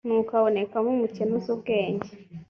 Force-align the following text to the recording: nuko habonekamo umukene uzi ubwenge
nuko 0.07 0.29
habonekamo 0.37 0.89
umukene 0.95 1.31
uzi 1.37 1.49
ubwenge 1.55 2.09